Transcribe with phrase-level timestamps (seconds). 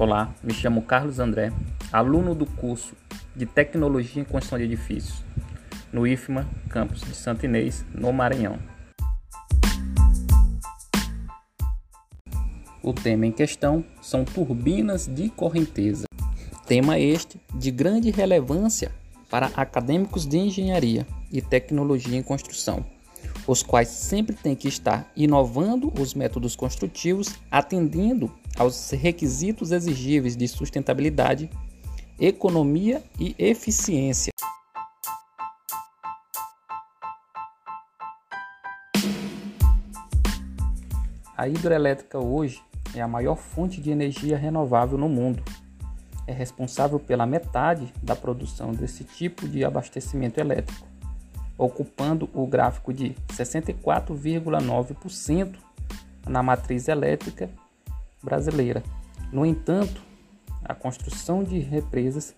[0.00, 1.52] Olá, me chamo Carlos André,
[1.92, 2.94] aluno do curso
[3.34, 5.24] de Tecnologia em Construção de Edifícios,
[5.92, 8.60] no IFMA, campus de Santo Inês, no Maranhão.
[12.80, 16.04] O tema em questão são turbinas de correnteza.
[16.64, 18.92] Tema este de grande relevância
[19.28, 22.86] para acadêmicos de engenharia e tecnologia em construção
[23.48, 30.46] os quais sempre têm que estar inovando os métodos construtivos, atendendo aos requisitos exigíveis de
[30.46, 31.48] sustentabilidade,
[32.20, 34.30] economia e eficiência.
[41.34, 42.60] A hidrelétrica hoje
[42.94, 45.42] é a maior fonte de energia renovável no mundo.
[46.26, 50.86] É responsável pela metade da produção desse tipo de abastecimento elétrico
[51.58, 55.56] ocupando o gráfico de 64,9%
[56.26, 57.50] na matriz elétrica
[58.22, 58.82] brasileira.
[59.32, 60.00] No entanto,
[60.64, 62.32] a construção de represas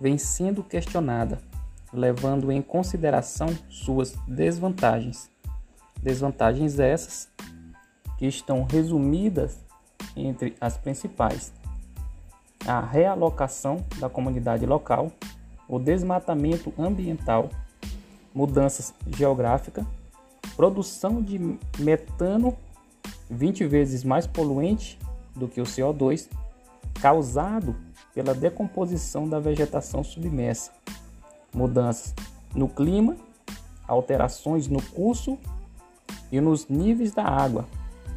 [0.00, 1.38] vem sendo questionada,
[1.92, 5.30] levando em consideração suas desvantagens.
[6.02, 7.28] Desvantagens essas
[8.18, 9.62] que estão resumidas
[10.16, 11.52] entre as principais:
[12.66, 15.12] a realocação da comunidade local,
[15.68, 17.50] o desmatamento ambiental
[18.34, 19.84] mudanças geográficas,
[20.56, 21.38] produção de
[21.78, 22.56] metano
[23.30, 24.98] 20 vezes mais poluente
[25.34, 26.28] do que o CO2,
[27.00, 27.74] causado
[28.14, 30.70] pela decomposição da vegetação submersa,
[31.54, 32.14] mudanças
[32.54, 33.16] no clima,
[33.88, 35.38] alterações no curso
[36.30, 37.66] e nos níveis da água,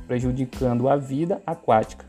[0.08, 2.06] prejudicando a vida aquática.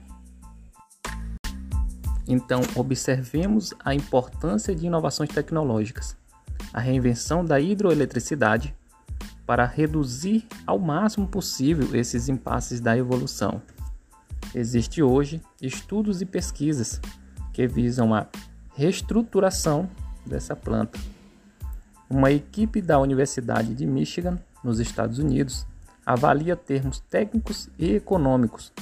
[2.28, 6.16] Então, observemos a importância de inovações tecnológicas
[6.72, 8.74] a reinvenção da hidroeletricidade
[9.46, 13.62] para reduzir ao máximo possível esses impasses da evolução.
[14.54, 17.00] Existem hoje estudos e pesquisas
[17.52, 18.26] que visam a
[18.74, 19.88] reestruturação
[20.24, 20.98] dessa planta.
[22.08, 25.66] Uma equipe da Universidade de Michigan, nos Estados Unidos,
[26.04, 28.72] avalia termos técnicos e econômicos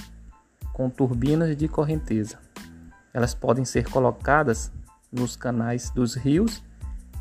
[0.73, 2.39] com turbinas de correnteza.
[3.13, 4.73] Elas podem ser colocadas
[5.13, 6.63] nos canais dos rios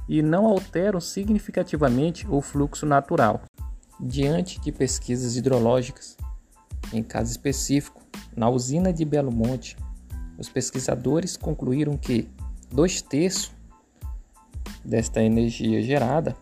[0.08, 3.41] e não alteram significativamente o fluxo natural.
[4.00, 6.18] Diante de pesquisas hidrológicas,
[6.91, 8.02] em caso específico,
[8.36, 9.78] na usina de Belo Monte,
[10.38, 12.28] os pesquisadores concluíram que
[12.72, 13.52] dois terços
[14.84, 16.36] desta energia gerada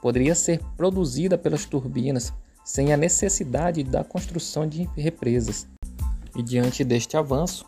[0.00, 2.32] poderia ser produzida pelas turbinas
[2.64, 5.66] sem a necessidade da construção de represas.
[6.36, 7.66] E diante deste avanço,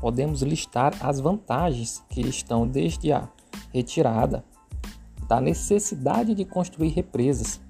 [0.00, 3.28] podemos listar as vantagens que estão desde a
[3.72, 4.44] retirada
[5.30, 7.60] da necessidade de construir represas,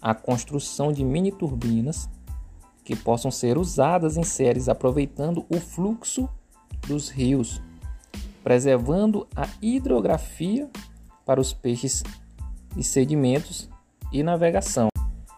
[0.00, 2.08] a construção de mini turbinas
[2.84, 6.28] que possam ser usadas em séries aproveitando o fluxo
[6.86, 7.60] dos rios,
[8.44, 10.70] preservando a hidrografia
[11.24, 12.04] para os peixes
[12.76, 13.68] e sedimentos
[14.12, 14.86] e navegação.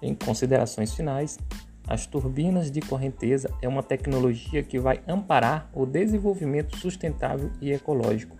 [0.02, 1.38] Em considerações finais,
[1.86, 8.36] as turbinas de correnteza é uma tecnologia que vai amparar o desenvolvimento sustentável e ecológico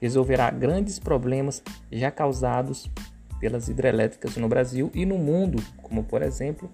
[0.00, 1.62] resolverá grandes problemas
[1.92, 2.90] já causados
[3.38, 6.70] pelas hidrelétricas no Brasil e no mundo, como por exemplo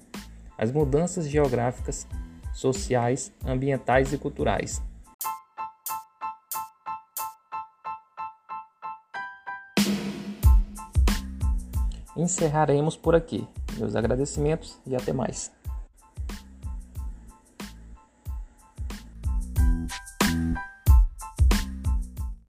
[0.59, 2.07] as mudanças geográficas,
[2.53, 4.83] sociais, ambientais e culturais.
[12.17, 13.47] Encerraremos por aqui.
[13.77, 15.53] Meus agradecimentos e até mais.